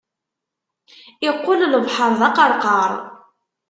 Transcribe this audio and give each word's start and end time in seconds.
Iqqel 1.29 1.61
lebḥeṛ 1.73 2.11
d 2.19 2.21
aqerqar. 2.27 2.91